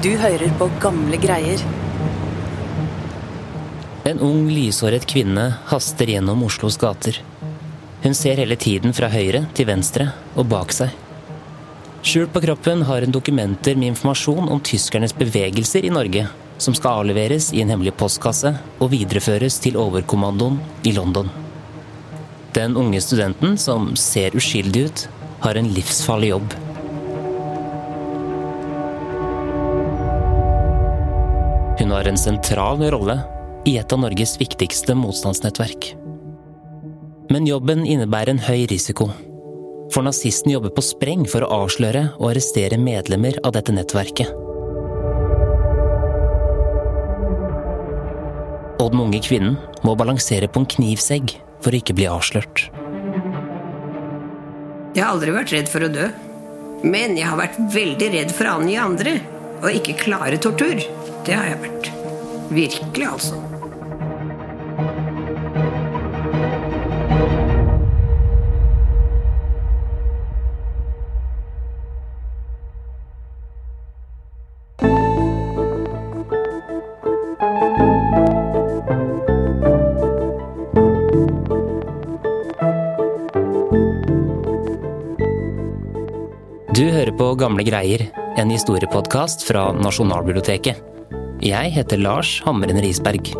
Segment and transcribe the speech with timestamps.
[0.00, 1.60] Du hører på gamle greier.
[4.08, 7.18] En ung, lyshåret kvinne haster gjennom Oslos gater.
[8.00, 10.06] Hun ser hele tiden fra høyre til venstre
[10.40, 10.94] og bak seg.
[12.00, 16.24] Skjult på kroppen har hun dokumenter med informasjon om tyskernes bevegelser i Norge,
[16.56, 20.56] som skal avleveres i en hemmelig postkasse og videreføres til overkommandoen
[20.88, 21.28] i London.
[22.56, 25.06] Den unge studenten, som ser uskyldig ut,
[25.44, 26.60] har en livsfarlig jobb.
[31.90, 33.16] Hun har en sentral rolle
[33.66, 35.88] i et av Norges viktigste motstandsnettverk.
[37.34, 39.08] Men jobben innebærer en høy risiko.
[39.90, 44.30] For nazisten jobber på spreng for å avsløre og arrestere medlemmer av dette nettverket.
[48.78, 52.68] Og den unge kvinnen må balansere på en knivsegg for å ikke bli avslørt.
[54.94, 56.06] Jeg har aldri vært redd for å dø.
[56.86, 59.18] Men jeg har vært veldig redd for å angi andre.
[59.64, 60.86] Og ikke klare tortur.
[61.26, 61.90] Det har jeg vært.
[62.50, 63.36] Virkelig, altså.
[86.70, 90.78] Du hører på Gamle greier, en historiepodkast fra Nasjonalbiblioteket.
[91.40, 93.32] Jeg heter Lars Hammeren Risberg.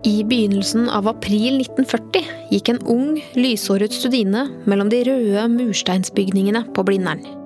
[0.00, 6.86] I begynnelsen av april 1940 gikk en ung, lyshåret studine mellom de røde mursteinsbygningene på
[6.88, 7.39] Blindern.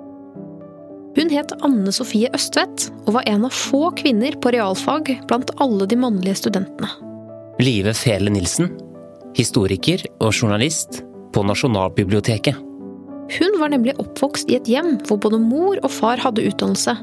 [1.14, 5.86] Hun het Anne Sofie Østvedt og var en av få kvinner på realfag blant alle
[5.86, 6.90] de mannlige studentene.
[7.62, 8.72] Live Fele Nilsen,
[9.38, 12.58] historiker og journalist på Nasjonalbiblioteket.
[13.34, 16.96] Hun var nemlig oppvokst i et hjem hvor både mor og far hadde utdannelse.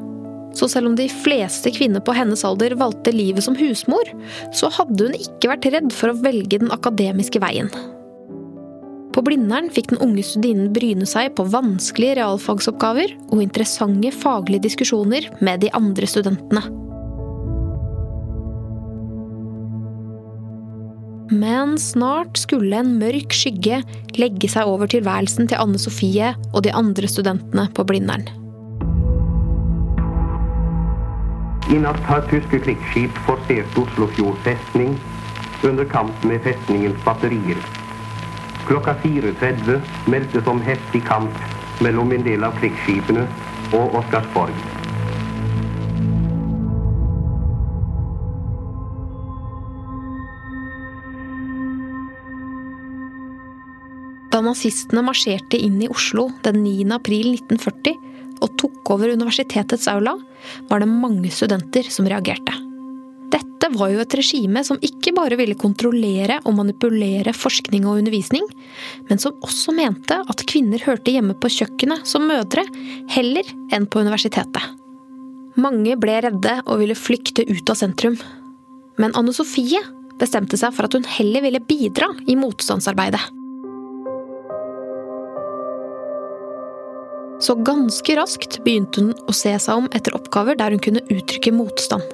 [0.60, 4.12] Så selv om de fleste kvinner på hennes alder valgte livet som husmor,
[4.52, 7.72] så hadde hun ikke vært redd for å velge den akademiske veien.
[9.12, 15.28] På Blindern fikk den unge studinen bryne seg på vanskelige realfagsoppgaver og interessante faglige diskusjoner
[15.44, 16.64] med de andre studentene.
[21.32, 23.82] Men snart skulle en mørk skygge
[24.20, 28.28] legge seg over tilværelsen til Anne Sofie og de andre studentene på Blindern.
[31.72, 34.98] I natt har tyske krigsskip forsert Oslofjord festning
[35.64, 37.81] under kamp med festningens batterier.
[38.68, 41.34] Klokka 4.30 meldtes om heftig kamp
[41.82, 43.26] mellom en del av krigsskipene
[43.74, 44.56] og Oscarsborg.
[54.32, 56.88] Da nazistene marsjerte inn i Oslo den 9.
[56.96, 57.98] april 1940
[58.42, 60.16] og tok over universitetets aula,
[60.70, 62.71] var det mange studenter som reagerte.
[63.32, 68.44] Dette var jo et regime som ikke bare ville kontrollere og manipulere forskning og undervisning,
[69.08, 72.66] men som også mente at kvinner hørte hjemme på kjøkkenet som mødre,
[73.14, 74.78] heller enn på universitetet.
[75.62, 78.18] Mange ble redde og ville flykte ut av sentrum.
[79.00, 79.82] Men Anne Sofie
[80.22, 83.24] bestemte seg for at hun heller ville bidra i motstandsarbeidet.
[87.42, 91.54] Så ganske raskt begynte hun å se seg om etter oppgaver der hun kunne uttrykke
[91.56, 92.06] motstand.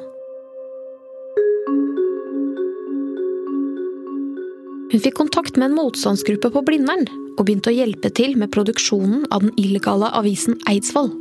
[4.87, 9.25] Hun fikk kontakt med en motstandsgruppe på Blindern og begynte å hjelpe til med produksjonen
[9.35, 11.11] av den illegale avisen Eidsvoll.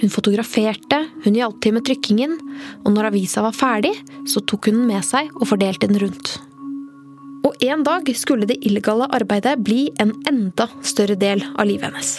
[0.00, 2.34] Hun fotograferte, hun hjalp til med trykkingen,
[2.82, 3.92] og når avisa var ferdig,
[4.26, 6.34] så tok hun den med seg og fordelte den rundt.
[7.44, 12.16] Og en dag skulle det illegale arbeidet bli en enda større del av livet hennes.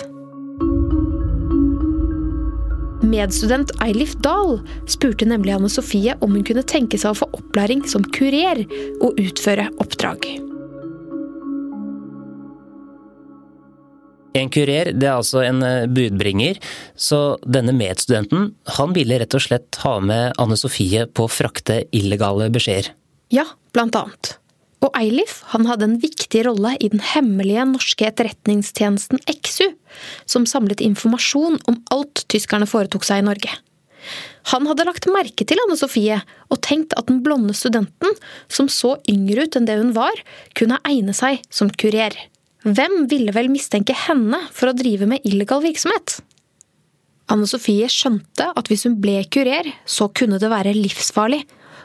[3.06, 7.84] Medstudent Eilif Dahl spurte nemlig Anne Sofie om hun kunne tenke seg å få opplæring
[7.90, 8.64] som kurer
[9.04, 10.26] og utføre oppdrag.
[14.36, 16.58] En kurer det er altså en eh, budbringer,
[17.00, 21.86] så denne medstudenten han ville rett og slett ha med Anne Sofie på å frakte
[21.96, 22.92] illegale beskjeder.
[23.32, 24.36] Ja, blant annet.
[24.86, 29.72] Og Eilif han hadde en viktig rolle i den hemmelige norske etterretningstjenesten EXU,
[30.30, 33.56] som samlet informasjon om alt tyskerne foretok seg i Norge.
[34.52, 36.20] Han hadde lagt merke til Anne Sofie
[36.54, 38.14] og tenkt at den blonde studenten,
[38.46, 40.14] som så yngre ut enn det hun var,
[40.54, 42.14] kunne egne seg som kurer.
[42.66, 46.20] Hvem ville vel mistenke henne for å drive med illegal virksomhet?
[47.34, 51.42] Anne Sofie skjønte at hvis hun ble kurer, så kunne det være livsfarlig,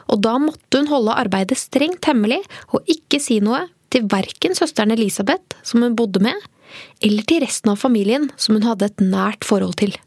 [0.07, 4.93] og da måtte hun holde arbeidet strengt hemmelig og ikke si noe til verken søsteren
[4.95, 6.37] Elisabeth, som hun bodde med,
[7.03, 9.97] eller til resten av familien som hun hadde et nært forhold til.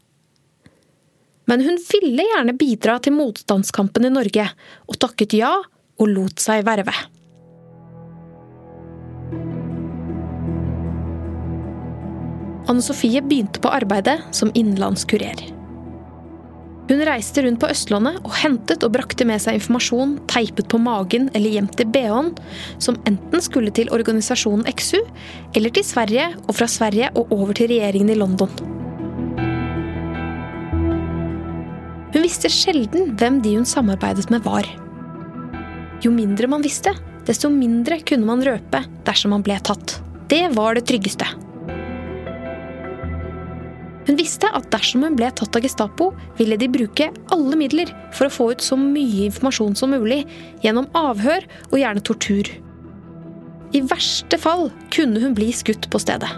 [1.45, 4.47] Men hun ville gjerne bidra til motstandskampen i Norge,
[4.89, 5.51] og takket ja
[5.95, 6.95] og lot seg verve.
[12.65, 15.64] Anne Sofie begynte på arbeidet som innenlandskurer.
[16.85, 21.31] Hun reiste rundt på Østlandet og hentet og brakte med seg informasjon teipet på magen
[21.33, 22.29] eller gjemt i bh-en,
[22.77, 24.99] som enten skulle til organisasjonen XU,
[25.57, 28.53] eller til Sverige, og fra Sverige og over til regjeringen i London.
[32.13, 34.69] Hun visste sjelden hvem de hun samarbeidet med, var.
[36.05, 36.93] Jo mindre man visste,
[37.25, 39.97] desto mindre kunne man røpe dersom man ble tatt.
[40.29, 41.27] Det var det tryggeste.
[44.05, 48.27] Hun visste at dersom hun ble tatt av Gestapo, ville de bruke alle midler for
[48.27, 50.21] å få ut så mye informasjon som mulig,
[50.61, 52.51] gjennom avhør og gjerne tortur.
[53.75, 56.29] I verste fall kunne hun bli skutt på stedet.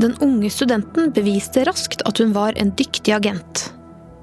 [0.00, 3.66] Den unge studenten beviste raskt at hun var en dyktig agent.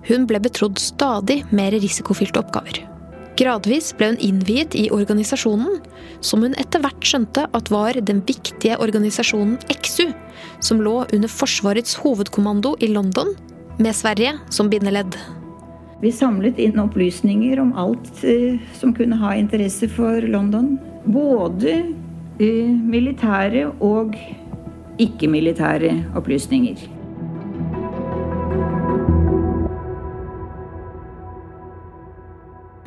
[0.07, 2.96] Hun ble betrodd stadig mer risikofylte oppgaver.
[3.37, 5.77] Gradvis ble hun innviet i organisasjonen,
[6.25, 10.07] som hun etter hvert skjønte at var den viktige organisasjonen XU,
[10.65, 13.35] som lå under Forsvarets hovedkommando i London,
[13.77, 15.13] med Sverige som bindeledd.
[16.01, 20.75] Vi samlet inn opplysninger om alt eh, som kunne ha interesse for London.
[21.05, 21.77] Både
[22.41, 24.17] eh, militære og
[25.01, 26.85] ikke-militære opplysninger.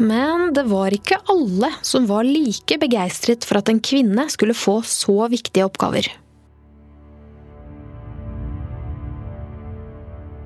[0.01, 4.81] Men det var ikke alle som var like begeistret for at en kvinne skulle få
[4.87, 6.09] så viktige oppgaver.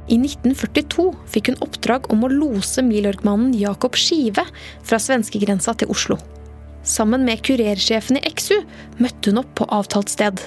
[0.05, 4.45] I 1942 fikk hun oppdrag om å lose Milorg-mannen Jakob Skive
[4.85, 6.19] fra svenskegrensa til Oslo.
[6.85, 8.59] Sammen med kurersjefen i XU
[9.01, 10.43] møtte hun opp på avtalt sted.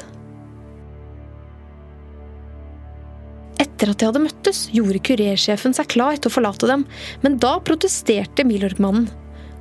[3.57, 6.85] Etter at de hadde møttes, gjorde kurersjefen seg klar til å forlate dem,
[7.25, 9.09] men da protesterte Milorg-mannen.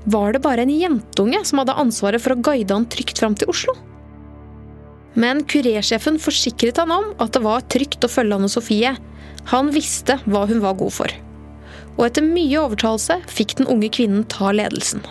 [0.07, 3.51] Var det bare en jentunge som hadde ansvaret for å guide han trygt fram til
[3.51, 3.75] Oslo?
[5.19, 8.93] Men kurersjefen forsikret han om at det var trygt å følge Anne Sofie.
[9.51, 11.15] Han visste hva hun var god for.
[11.97, 15.03] Og etter mye overtalelse fikk den unge kvinnen ta ledelsen.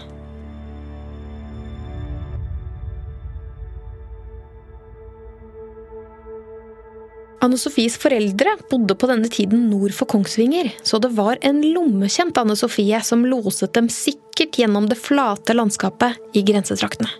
[7.46, 12.38] Anne Sofies foreldre bodde på denne tiden nord for Kongsvinger, så det var en lommekjent
[12.42, 17.12] Anne Sofie som loset dem sikkert gjennom det flate landskapet i grensetraktene.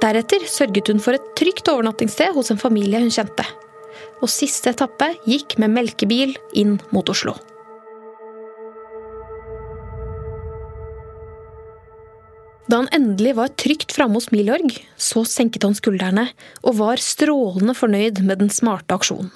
[0.00, 3.44] Deretter sørget hun for et trygt overnattingssted hos en familie hun kjente.
[4.20, 7.36] Og siste etappe gikk med melkebil inn mot Oslo.
[12.70, 16.28] Da han endelig var trygt framme hos Milorg, så senket han skuldrene
[16.62, 19.32] og var strålende fornøyd med den smarte aksjonen.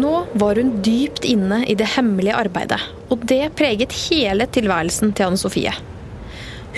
[0.00, 5.30] Nå var hun dypt inne i det hemmelige arbeidet, og det preget hele tilværelsen til
[5.30, 5.72] Anne Sofie.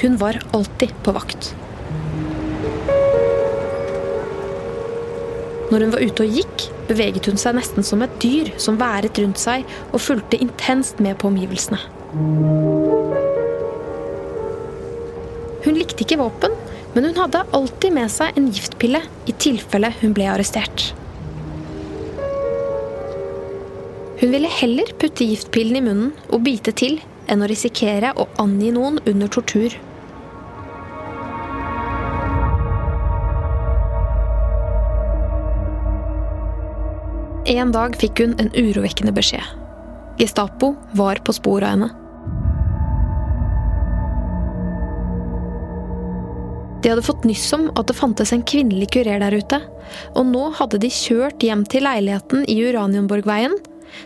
[0.05, 1.51] Hun var alltid på vakt.
[5.73, 9.17] Når hun var ute og gikk, beveget hun seg nesten som et dyr som været
[9.23, 11.79] rundt seg og fulgte intenst med på omgivelsene.
[15.63, 16.53] Hun likte ikke våpen,
[16.93, 20.91] men hun hadde alltid med seg en giftpille i tilfelle hun ble arrestert.
[24.21, 27.01] Hun ville heller putte giftpillen i munnen og bite til
[27.33, 29.73] enn å risikere å angi noen under tortur.
[37.47, 39.43] En dag fikk hun en urovekkende beskjed.
[40.21, 41.89] Gestapo var på sporet av henne.
[46.83, 49.59] De hadde fått nyss om at det fantes en kvinnelig kurer der ute,
[50.19, 53.55] og nå hadde de kjørt hjem til leiligheten i Uranienborgveien,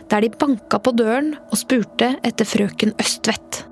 [0.09, 3.63] der de banka på døren og spurte etter frøken Østvedt.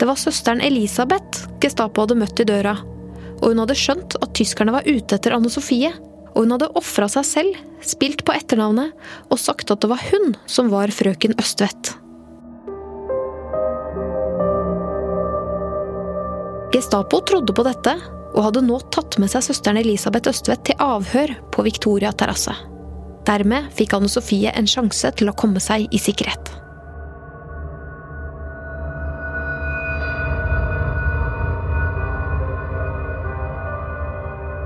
[0.00, 2.76] Det var søsteren Elisabeth Gestapo hadde møtt i døra,
[3.40, 5.92] og hun hadde skjønt at tyskerne var ute etter Anne Sofie,
[6.34, 8.94] og hun hadde ofra seg selv, spilt på etternavnet
[9.30, 11.94] og sagt at det var hun som var frøken Østvedt.
[16.70, 17.96] Gestapo trodde på dette,
[18.30, 22.54] og hadde nå tatt med seg søsteren Elisabeth Østvedt til avhør på Victoria terrasse.
[23.26, 26.52] Dermed fikk Anne Sofie en sjanse til å komme seg i sikkerhet.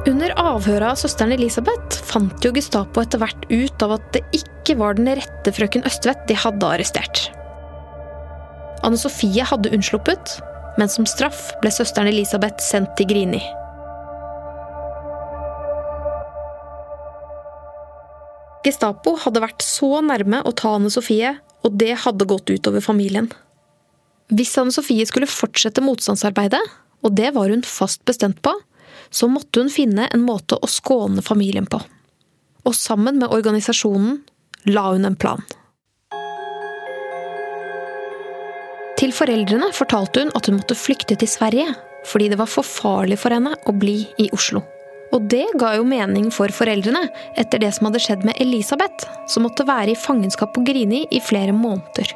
[0.05, 4.77] Under avhøret av søsteren Elisabeth fant jo Gestapo etter hvert ut av at det ikke
[4.77, 7.31] var den rette frøken Østvedt de hadde arrestert.
[8.85, 10.35] Anne Sofie hadde unnsluppet,
[10.77, 13.41] men som straff ble søsteren Elisabeth sendt til Grini.
[18.65, 21.33] Gestapo hadde vært så nærme å ta Anne Sofie,
[21.65, 23.31] og det hadde gått utover familien.
[24.37, 26.61] Hvis Anne Sofie skulle fortsette motstandsarbeidet,
[27.05, 28.53] og det var hun fast bestemt på,
[29.15, 31.79] så måtte hun finne en måte å skåne familien på.
[32.67, 34.19] Og sammen med organisasjonen
[34.75, 35.45] la hun en plan.
[38.99, 41.67] Til foreldrene fortalte hun at hun måtte flykte til Sverige,
[42.09, 44.65] fordi det var for farlig for henne å bli i Oslo.
[45.15, 47.05] Og det ga jo mening for foreldrene,
[47.39, 51.21] etter det som hadde skjedd med Elisabeth, som måtte være i fangenskap på Grini i
[51.23, 52.11] flere måneder.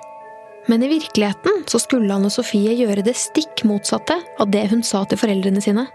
[0.68, 5.04] Men i virkeligheten så skulle Anne Sofie gjøre det stikk motsatte av det hun sa
[5.08, 5.86] til foreldrene sine.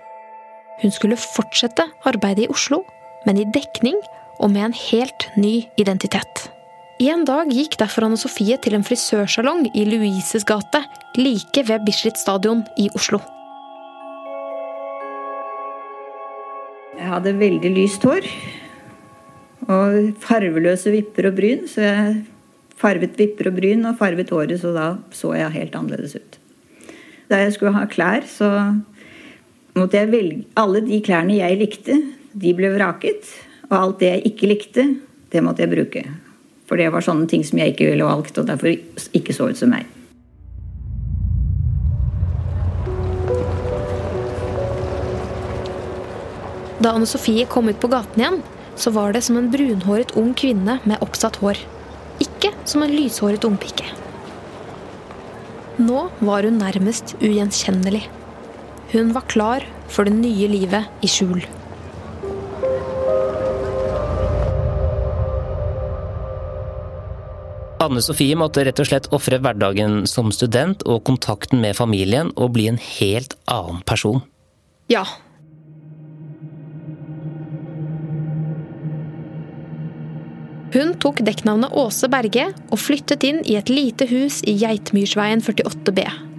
[0.82, 2.82] Hun skulle fortsette arbeidet i Oslo,
[3.28, 4.00] men i dekning
[4.40, 6.48] og med en helt ny identitet.
[7.04, 10.84] En dag gikk derfor Anne Sofie til en frisørsalong i Louises gate,
[11.18, 13.20] like ved Bislett stadion i Oslo.
[16.94, 18.28] Jeg hadde veldig lyst hår
[19.74, 22.16] og farveløse vipper og bryn, så jeg
[22.80, 26.40] farvet vipper og bryn og farvet håret, så da så jeg helt annerledes ut.
[27.32, 28.50] Da jeg skulle ha klær, så
[29.76, 32.02] velge Alle de klærne jeg likte,
[32.34, 33.26] de ble vraket.
[33.70, 34.84] Og alt det jeg ikke likte,
[35.32, 36.04] det måtte jeg bruke.
[36.68, 38.70] For det var sånne ting som jeg ikke ville valgt, og derfor
[39.14, 39.86] ikke så ut som meg.
[46.84, 48.42] Da Anne Sofie kom ut på gaten igjen,
[48.76, 51.62] så var det som en brunhåret ung kvinne med oppsatt hår.
[52.24, 53.86] Ikke som en lyshåret ungpike.
[55.80, 58.04] Nå var hun nærmest ugjenkjennelig.
[58.94, 61.42] Hun var klar for det nye livet i skjul.
[67.84, 72.54] Anne Sofie måtte rett og slett ofre hverdagen som student og kontakten med familien og
[72.56, 74.22] bli en helt annen person.
[74.94, 75.04] Ja.
[80.74, 86.33] Hun tok dekknavnet Åse Berge og flyttet inn i et lite hus i Geitmyrsveien 48B.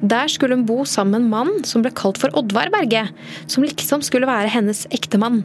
[0.00, 3.08] Der skulle hun bo sammen med en mann som ble kalt for Oddvar Berge,
[3.50, 5.42] som liksom skulle være hennes ektemann.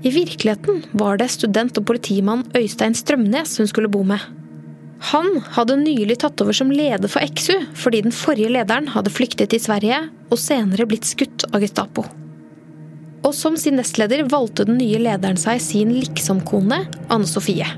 [0.00, 4.22] I virkeligheten var det student og politimann Øystein Strømnes hun skulle bo med.
[5.10, 9.52] Han hadde nylig tatt over som leder for XU fordi den forrige lederen hadde flyktet
[9.52, 10.00] til Sverige
[10.30, 12.06] og senere blitt skutt av Gestapo.
[13.20, 17.68] Og som sin nestleder valgte den nye lederen seg sin liksomkone, Anne Sofie.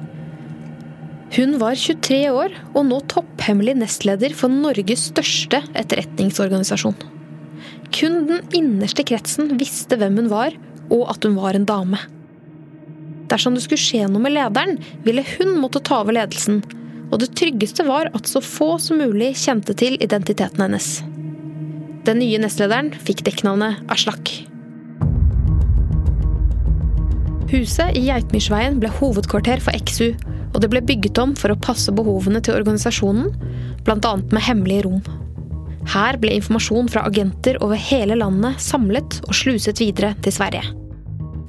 [1.33, 6.99] Hun var 23 år og nå topphemmelig nestleder for Norges største etterretningsorganisasjon.
[7.93, 10.53] Kun den innerste kretsen visste hvem hun var,
[10.93, 12.01] og at hun var en dame.
[13.33, 16.61] Dersom det skulle skje noe med lederen, ville hun måtte ta over ledelsen,
[17.09, 20.99] og det tryggeste var at så få som mulig kjente til identiteten hennes.
[22.05, 24.35] Den nye nestlederen fikk dekknavnet Aslak.
[27.53, 30.13] Huset i Geitmyrsveien ble hovedkvarter for XU,
[30.53, 33.33] og det ble bygget om for å passe behovene til organisasjonen,
[33.87, 34.13] bl.a.
[34.31, 35.03] med hemmelige rom.
[35.93, 40.63] Her ble informasjon fra agenter over hele landet samlet og sluset videre til Sverige.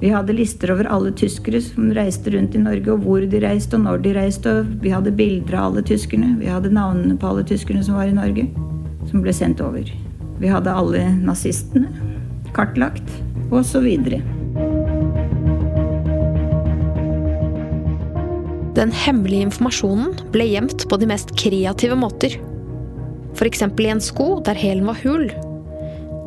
[0.00, 3.78] Vi hadde lister over alle tyskere som reiste rundt i Norge, og hvor de reiste
[3.78, 4.50] og når de reiste.
[4.50, 6.34] og Vi hadde bilder av alle tyskerne.
[6.40, 8.48] Vi hadde navnene på alle tyskerne som var i Norge,
[9.08, 9.88] som ble sendt over.
[10.42, 11.88] Vi hadde alle nazistene
[12.54, 13.06] kartlagt,
[13.54, 13.88] osv.
[18.74, 22.32] Den hemmelige informasjonen ble gjemt på de mest kreative måter.
[23.34, 23.62] F.eks.
[23.62, 25.28] i en sko der hælen var hul.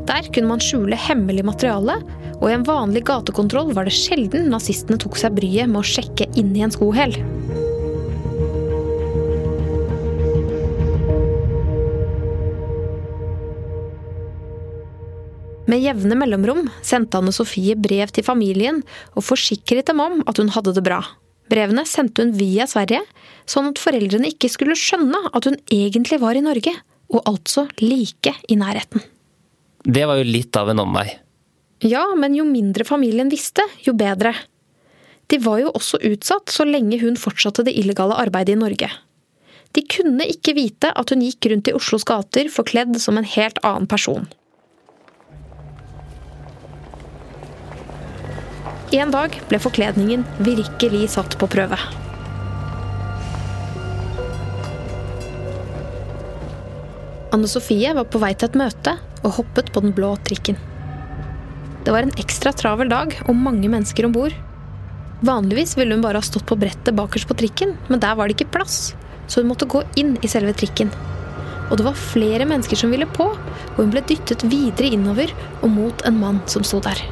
[0.08, 1.98] Der kunne man skjule hemmelig materiale,
[2.38, 6.30] og i en vanlig gatekontroll var det sjelden nazistene tok seg bryet med å sjekke
[6.40, 7.20] inni en skohæl.
[15.68, 18.86] Med jevne mellomrom sendte Anne Sofie brev til familien
[19.18, 21.04] og forsikret dem om at hun hadde det bra.
[21.52, 23.04] Brevene sendte hun via Sverige,
[23.48, 26.74] sånn at foreldrene ikke skulle skjønne at hun egentlig var i Norge,
[27.14, 29.04] og altså like i nærheten.
[29.88, 31.08] Det var jo litt av en omvei.
[31.86, 34.34] Ja, men jo mindre familien visste, jo bedre.
[35.32, 38.90] De var jo også utsatt så lenge hun fortsatte det illegale arbeidet i Norge.
[39.76, 43.60] De kunne ikke vite at hun gikk rundt i Oslos gater forkledd som en helt
[43.68, 44.28] annen person.
[48.96, 51.76] En dag ble forkledningen virkelig satt på prøve.
[57.36, 58.94] Anne Sofie var på vei til et møte
[59.26, 60.56] og hoppet på den blå trikken.
[61.84, 64.32] Det var en ekstra travel dag og mange mennesker om bord.
[65.28, 68.38] Vanligvis ville hun bare ha stått på brettet bakerst på trikken, men der var det
[68.38, 68.96] ikke plass,
[69.28, 70.96] så hun måtte gå inn i selve trikken.
[71.68, 75.72] Og det var flere mennesker som ville på, og hun ble dyttet videre innover og
[75.76, 77.04] mot en mann som sto der.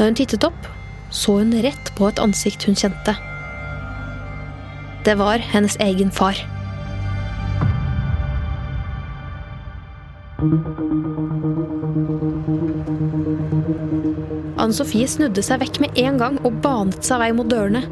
[0.00, 0.64] Da hun tittet opp,
[1.12, 3.12] så hun rett på et ansikt hun kjente.
[5.04, 6.40] Det var hennes egen far.
[14.56, 17.84] Anne Sofie snudde seg vekk med en gang og banet seg vei mot dørene.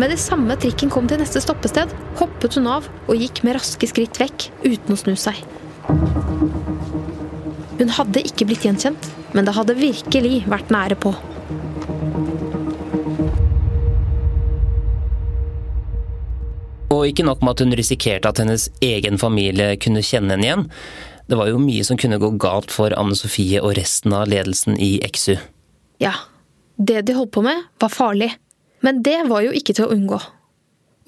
[0.00, 3.92] Med det samme trikken kom til neste stoppested, hoppet hun av og gikk med raske
[3.92, 5.44] skritt vekk uten å snu seg.
[7.80, 11.14] Hun hadde ikke blitt gjenkjent, men det hadde virkelig vært nære på.
[16.92, 20.66] Og ikke nok med at hun risikerte at hennes egen familie kunne kjenne henne igjen.
[21.30, 24.76] Det var jo mye som kunne gå galt for Anne Sofie og resten av ledelsen
[24.76, 25.38] i Exu.
[26.02, 26.12] Ja,
[26.76, 28.34] det de holdt på med, var farlig.
[28.84, 30.20] Men det var jo ikke til å unngå.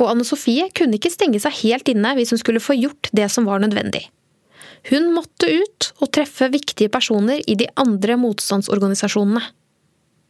[0.01, 3.29] Og Anne Sofie kunne ikke stenge seg helt inne hvis hun skulle få gjort det
[3.35, 4.07] som var nødvendig.
[4.91, 9.43] Hun måtte ut og treffe viktige personer i de andre motstandsorganisasjonene.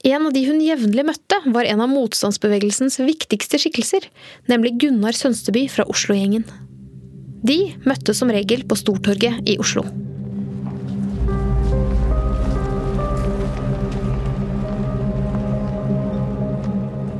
[0.04, 4.08] En av de hun jevnlig møtte, var en av motstandsbevegelsens viktigste skikkelser,
[4.50, 6.44] nemlig Gunnar Sønsteby fra Oslo-gjengen.
[7.42, 9.86] De møttes som regel på Stortorget i Oslo.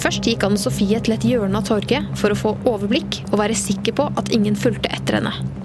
[0.02, 3.56] Først gikk Anne Sofie til et hjørne av torget for å få overblikk og være
[3.56, 5.61] sikker på at ingen fulgte etter henne.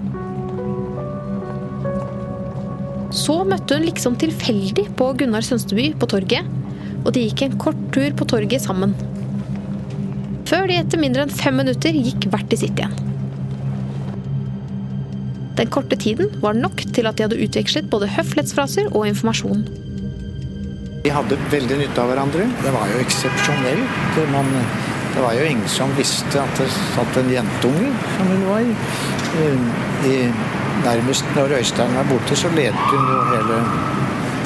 [3.14, 6.48] Så møtte hun liksom tilfeldig på Gunnar Sønsteby på torget,
[7.04, 8.92] og de gikk en kort tur på torget sammen.
[10.48, 12.94] Før de etter mindre enn fem minutter gikk hvert til sitt igjen.
[15.58, 19.64] Den korte tiden var nok til at de hadde utvekslet både høflighetsfraser og informasjon.
[21.02, 22.46] Vi hadde veldig nytte av hverandre.
[22.62, 24.20] Det var jo eksepsjonelt.
[24.34, 24.52] Man,
[25.14, 28.70] det var jo ingen som visste at det satt en jentunge, som hun var.
[30.06, 30.16] I,
[30.84, 33.62] nærmest når Øystein var borte, så ledet hun jo hele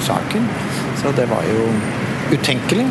[0.07, 0.49] saken.
[1.01, 1.67] Så det var jo
[2.33, 2.87] utenkelig.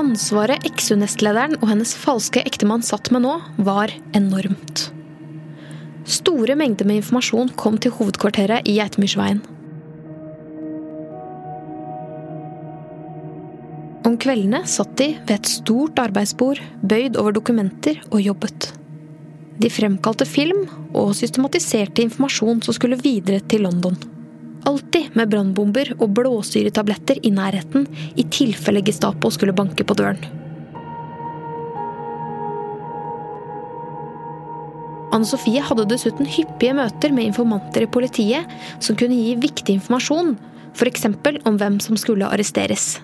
[0.00, 4.90] Ansvaret eksu-nestlederen og hennes falske ektemann satt med nå, var enormt.
[6.10, 9.42] Store mengder med informasjon kom til hovedkvarteret i Geitemyrsveien.
[14.20, 18.70] Kveldene satt de ved et stort arbeidsbord, bøyd over dokumenter og jobbet.
[19.60, 20.64] De fremkalte film
[20.96, 23.96] og systematiserte informasjon som skulle videre til London.
[24.68, 30.20] Alltid med brannbomber og blåsyretabletter i nærheten i tilfelle Gestapo skulle banke på døren.
[35.10, 38.46] Anne Sofie hadde dessuten hyppige møter med informanter i politiet
[38.78, 40.36] som kunne gi viktig informasjon,
[40.76, 41.08] f.eks.
[41.44, 43.00] om hvem som skulle arresteres.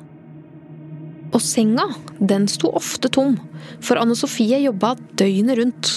[1.37, 1.85] Og senga,
[2.17, 3.37] den sto ofte tom,
[3.85, 5.97] for Anne Sofie jobba døgnet rundt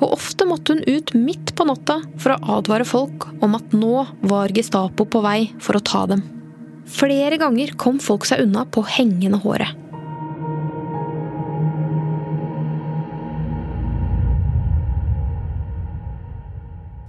[0.00, 4.04] og ofte måtte hun ut midt på natta for å advare folk om at nå
[4.30, 6.22] var Gestapo på vei for å ta dem.
[6.90, 9.76] Flere ganger kom folk seg unna på hengende håret.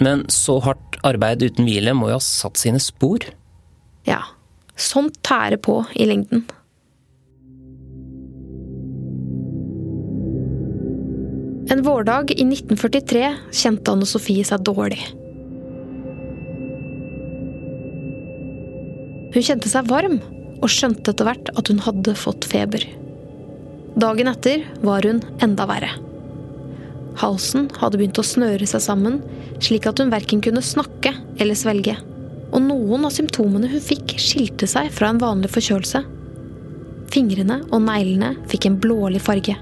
[0.02, 3.24] Men så hardt arbeid uten hvile må jo ha satt sine spor?
[4.08, 4.24] Ja.
[4.76, 6.48] Sånt tærer på i lengden.
[11.72, 15.00] En vårdag i 1943 kjente Anne Sofie seg dårlig.
[19.32, 20.18] Hun kjente seg varm,
[20.60, 22.84] og skjønte etter hvert at hun hadde fått feber.
[23.96, 25.94] Dagen etter var hun enda verre.
[27.24, 29.22] Halsen hadde begynt å snøre seg sammen,
[29.64, 31.96] slik at hun verken kunne snakke eller svelge.
[32.52, 36.04] Og noen av symptomene hun fikk, skilte seg fra en vanlig forkjølelse.
[37.16, 39.56] Fingrene og neglene fikk en blålig farge.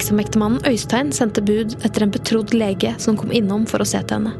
[0.00, 4.16] Liksom-ektemannen Øystein sendte bud etter en betrodd lege som kom innom for å se til
[4.16, 4.30] henne.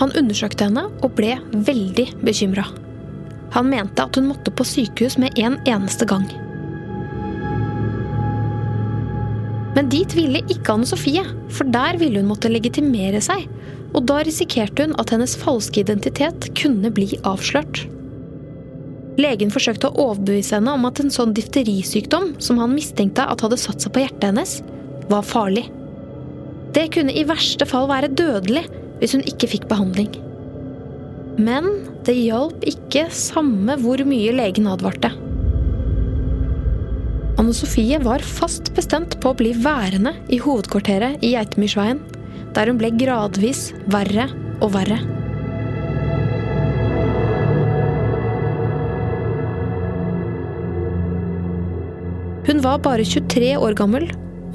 [0.00, 1.36] Han undersøkte henne og ble
[1.68, 2.64] veldig bekymra.
[3.54, 6.26] Han mente at hun måtte på sykehus med en eneste gang.
[9.76, 11.22] Men dit ville ikke Anne Sofie,
[11.54, 13.46] for der ville hun måtte legitimere seg.
[13.94, 17.84] Og da risikerte hun at hennes falske identitet kunne bli avslørt.
[19.18, 23.58] Legen forsøkte å overbevise henne om at en sånn difterisykdom som han mistenkte at hadde
[23.58, 24.58] satt seg på hjertet hennes,
[25.10, 25.66] var farlig.
[26.76, 28.68] Det kunne i verste fall være dødelig,
[29.00, 30.12] hvis hun ikke fikk behandling.
[31.38, 31.66] Men
[32.06, 35.10] det hjalp ikke samme hvor mye legen advarte.
[37.38, 42.02] Anne Sofie var fast bestemt på å bli værende i hovedkvarteret i Geitemyrsveien,
[42.54, 44.26] der hun ble gradvis verre
[44.58, 45.17] og verre.
[52.48, 54.06] Hun var bare 23 år gammel,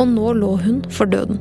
[0.02, 1.38] og nå lå hun for døden.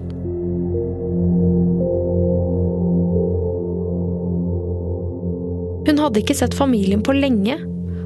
[5.87, 7.57] Hun hadde ikke sett familien på lenge,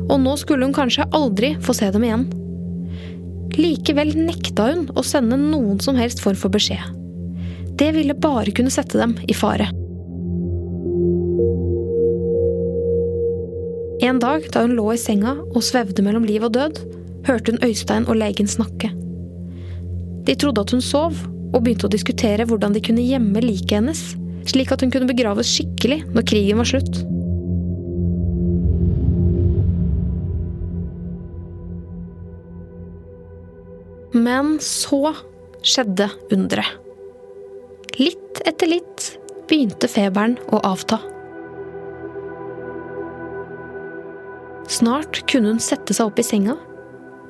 [0.07, 2.29] og nå skulle hun kanskje aldri få se dem igjen.
[3.57, 6.87] Likevel nekta hun å sende noen som helst form for beskjed.
[7.77, 9.67] Det ville bare kunne sette dem i fare.
[14.07, 16.79] En dag da hun lå i senga og svevde mellom liv og død,
[17.27, 18.93] hørte hun Øystein og legen snakke.
[20.27, 21.15] De trodde at hun sov,
[21.55, 24.01] og begynte å diskutere hvordan de kunne gjemme liket hennes,
[24.47, 27.05] slik at hun kunne begraves skikkelig når krigen var slutt.
[34.17, 35.13] Men så
[35.67, 36.79] skjedde underet.
[37.97, 39.11] Litt etter litt
[39.49, 40.99] begynte feberen å avta.
[44.69, 46.57] Snart kunne hun sette seg opp i senga.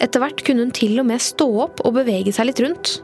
[0.02, 2.96] Etter hvert kunne hun til og med stå opp og bevege seg litt rundt.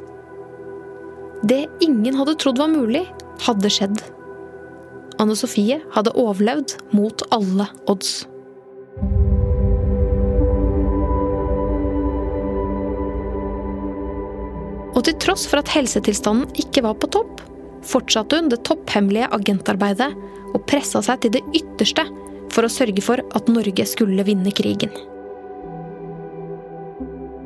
[1.48, 3.06] Det ingen hadde trodd var mulig,
[3.42, 4.02] hadde skjedd.
[5.22, 8.22] Anne Sofie hadde overlevd mot alle odds.
[14.92, 17.40] Og til tross for at helsetilstanden ikke var på topp,
[17.82, 20.12] fortsatte hun det topphemmelige agentarbeidet
[20.52, 22.04] og pressa seg til det ytterste
[22.52, 24.92] for å sørge for at Norge skulle vinne krigen.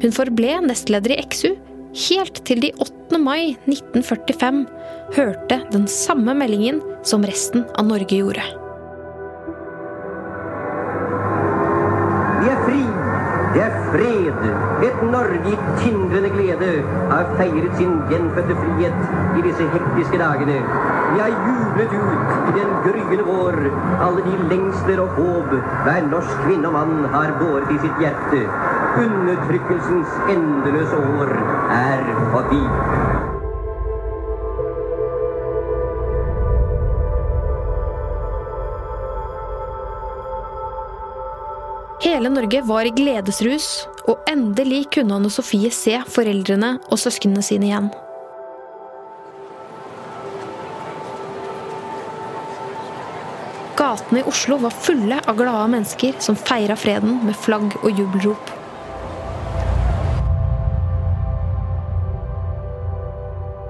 [0.02, 1.54] Hun forble nestleder i XU
[1.96, 3.16] helt til de 8.
[3.22, 4.66] mai 1945
[5.16, 8.44] hørte den samme meldingen som resten av Norge gjorde.
[12.42, 12.82] Vi er fri,
[13.54, 14.44] det er fred.
[14.84, 16.72] Et Norge i tindrende glede
[17.08, 20.58] har feiret sin gjenfødte frihet i disse hektiske dagene.
[21.14, 23.62] Vi har jublet ut i den gryende vår
[24.04, 25.56] alle de lengsler og håp
[25.86, 28.44] hver norsk kvinne og mann har båret i sitt hjerte.
[28.96, 31.32] Undertrykkelsens endeløse år
[31.72, 32.00] er
[32.32, 32.62] forbi.
[42.06, 43.68] Hele Norge var i gledesrus,
[44.08, 47.92] og endelig kunne Anne Sofie se foreldrene og søsknene sine igjen.
[53.76, 58.56] Gatene i Oslo var fulle av glade mennesker som feira freden med flagg og jubelrop.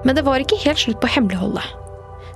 [0.07, 1.65] Men det var ikke helt slutt på hemmeligholdet.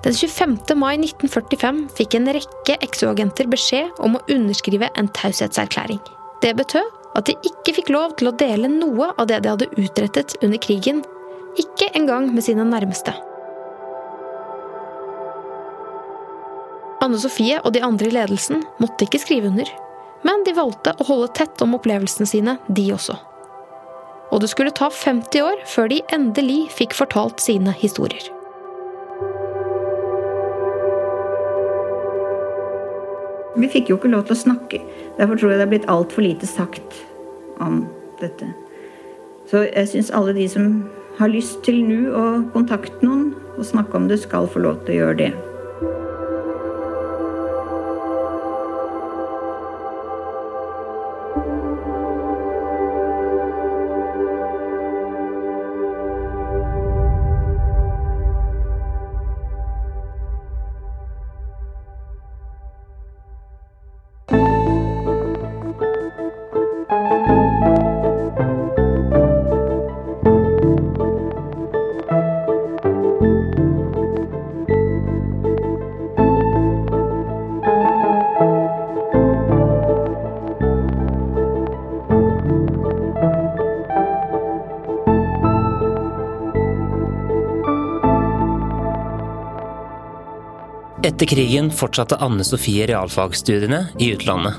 [0.03, 0.57] Den 25.
[0.75, 6.01] mai 1945 fikk en rekke exo-agenter beskjed om å underskrive en taushetserklæring.
[6.43, 9.69] Det betød at de ikke fikk lov til å dele noe av det de hadde
[9.77, 11.03] utrettet under krigen,
[11.62, 13.13] ikke engang med sine nærmeste.
[17.01, 19.69] Anne Sofie og de andre i ledelsen måtte ikke skrive under,
[20.27, 23.15] men de valgte å holde tett om opplevelsene sine, de også.
[24.32, 28.30] Og det skulle ta 50 år før de endelig fikk fortalt sine historier.
[33.60, 34.80] Vi fikk jo ikke lov til å snakke.
[35.20, 37.02] Derfor tror jeg det er blitt altfor lite sagt
[37.60, 37.84] om
[38.22, 38.48] dette.
[39.52, 40.72] Så jeg syns alle de som
[41.20, 44.96] har lyst til nå å kontakte noen og snakke om det, skal få lov til
[44.96, 45.50] å gjøre det.
[91.21, 94.55] Etter krigen fortsatte Anne Sofie realfagsstudiene i utlandet.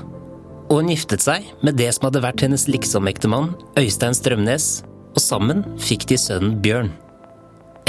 [0.71, 4.67] Og hun giftet seg med det som hadde vært hennes liksomektemann, Øystein Strømnes,
[5.11, 6.93] og sammen fikk de sønnen Bjørn.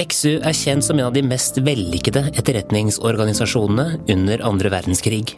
[0.03, 5.37] XU er kjent som en av de mest vellykkede etterretningsorganisasjonene under andre verdenskrig.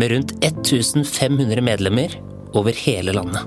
[0.00, 2.16] Med rundt 1500 medlemmer
[2.56, 3.44] over hele landet.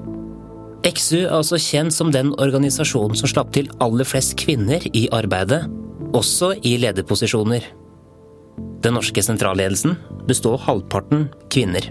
[0.85, 5.63] XU er også kjent som den organisasjonen som slapp til aller flest kvinner i arbeidet,
[6.13, 7.65] også i lederposisjoner.
[8.57, 9.95] Den norske sentralledelsen
[10.27, 11.89] består halvparten kvinner.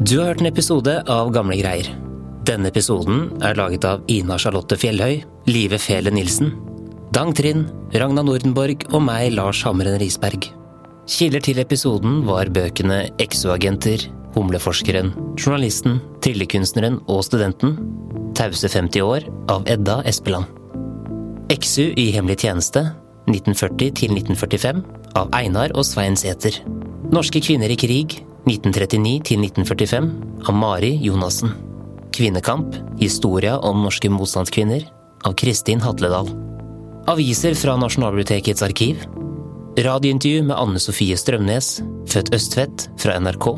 [0.00, 1.88] Du har hørt en episode av Gamle greier.
[2.46, 6.52] Denne episoden er laget av Ina Charlotte Fjellhøy, Live Fele Nilsen,
[7.16, 10.50] Dang Trind, Ragna Nordenborg og meg, Lars Hammeren Risberg.
[11.10, 14.04] Kilder til episoden var bøkene Exo-agenter,
[14.36, 17.78] Humleforskeren, Journalisten, Tryllekunstneren og Studenten,
[18.36, 20.50] Tause 50 år av Edda Espeland.
[21.48, 22.84] Exu i hemmelig tjeneste
[23.26, 24.82] 1940 til 1945
[25.18, 26.60] av Einar og Svein Sæther.
[27.12, 30.10] Norske kvinner i krig 1939 til 1945
[30.46, 31.50] av Mari Jonassen.
[32.14, 34.86] Kvinnekamp historia om norske motstandskvinner
[35.26, 36.30] av Kristin Hatledal.
[37.10, 39.02] Aviser fra Nasjonalbibliotekets arkiv.
[39.76, 43.50] Radiointervju med Anne Sofie Strømnes, født Østvedt, fra NRK.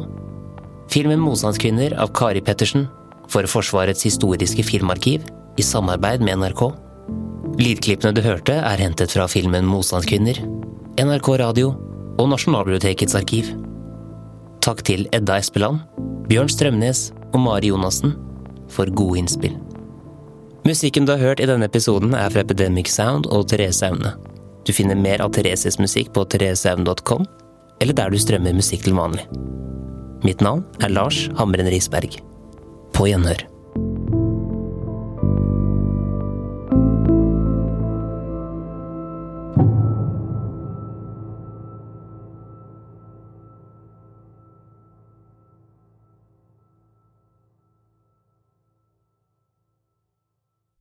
[0.90, 2.88] Filmen Motstandskvinner av Kari Pettersen
[3.28, 5.28] for Forsvarets historiske filmarkiv
[5.60, 6.70] i samarbeid med NRK.
[7.58, 10.36] Lydklippene du hørte, er hentet fra filmen Motstandskvinner,
[11.02, 11.72] NRK Radio
[12.14, 13.48] og Nasjonalbibliotekets arkiv.
[14.62, 15.80] Takk til Edda Espeland,
[16.30, 18.14] Bjørn Strømnes og Mari Jonassen
[18.70, 19.58] for gode innspill.
[20.68, 24.14] Musikken du har hørt i denne episoden er fra Epidemic Sound og Therese Aune.
[24.62, 27.26] Du finner mer av Thereses musikk på thereseaune.com,
[27.82, 29.26] eller der du strømmer musikk til vanlig.
[30.22, 32.20] Mitt navn er Lars Hamren Risberg.
[32.94, 33.48] På gjenhør.